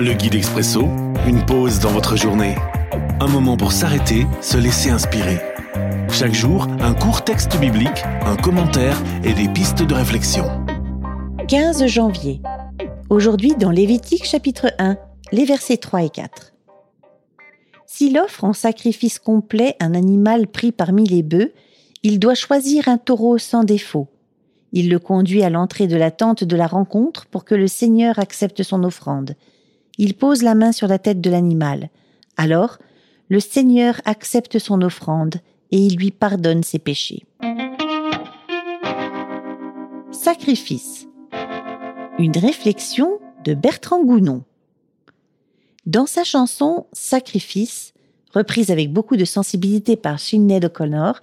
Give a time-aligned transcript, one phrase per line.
[0.00, 0.82] Le guide expresso,
[1.26, 2.54] une pause dans votre journée.
[3.18, 5.40] Un moment pour s'arrêter, se laisser inspirer.
[6.08, 10.44] Chaque jour, un court texte biblique, un commentaire et des pistes de réflexion.
[11.48, 12.40] 15 janvier.
[13.10, 14.96] Aujourd'hui dans Lévitique chapitre 1,
[15.32, 16.52] les versets 3 et 4.
[17.86, 21.52] S'il offre en sacrifice complet un animal pris parmi les bœufs,
[22.04, 24.06] il doit choisir un taureau sans défaut.
[24.70, 28.20] Il le conduit à l'entrée de la tente de la rencontre pour que le Seigneur
[28.20, 29.34] accepte son offrande.
[29.98, 31.90] Il pose la main sur la tête de l'animal.
[32.36, 32.78] Alors,
[33.28, 35.36] le Seigneur accepte son offrande
[35.72, 37.24] et il lui pardonne ses péchés.
[40.12, 41.06] Sacrifice.
[42.18, 44.44] Une réflexion de Bertrand Gounon.
[45.84, 47.92] Dans sa chanson Sacrifice,
[48.32, 51.20] reprise avec beaucoup de sensibilité par Sinead O'Connor,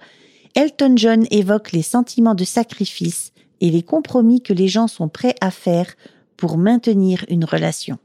[0.54, 5.34] Elton John évoque les sentiments de sacrifice et les compromis que les gens sont prêts
[5.40, 5.94] à faire
[6.36, 7.98] pour maintenir une relation.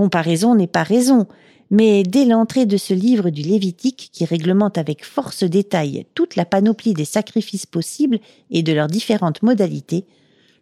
[0.00, 1.26] Comparaison n'est pas raison,
[1.70, 6.46] mais dès l'entrée de ce livre du Lévitique qui réglemente avec force détail toute la
[6.46, 8.18] panoplie des sacrifices possibles
[8.50, 10.06] et de leurs différentes modalités,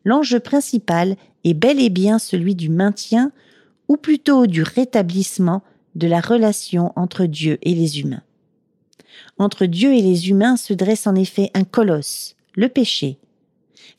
[0.04, 3.30] l'enjeu principal est bel et bien celui du maintien,
[3.86, 5.62] ou plutôt du rétablissement
[5.94, 8.24] de la relation entre Dieu et les humains.
[9.38, 13.18] Entre Dieu et les humains se dresse en effet un colosse, le péché.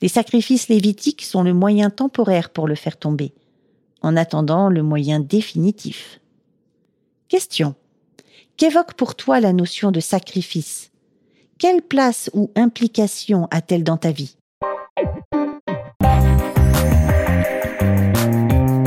[0.02, 3.32] Les sacrifices lévitiques sont le moyen temporaire pour le faire tomber,
[4.02, 6.20] en attendant le moyen définitif.
[7.28, 7.76] Question.
[8.58, 10.92] Qu'évoque pour toi la notion de sacrifice?
[11.58, 14.36] Quelle place ou implication a-t-elle dans ta vie?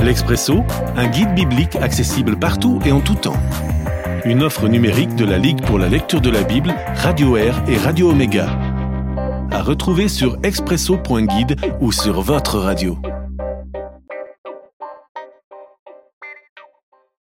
[0.02, 0.62] L'Expresso,
[0.96, 3.36] un guide biblique accessible partout et en tout temps.
[4.24, 7.76] Une offre numérique de la Ligue pour la lecture de la Bible, Radio Air et
[7.76, 8.48] Radio Omega.
[9.50, 12.98] À retrouver sur expresso.guide ou sur votre radio.